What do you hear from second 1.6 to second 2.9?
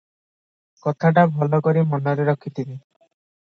କରି ମନରେ ରଖିଥିବେ।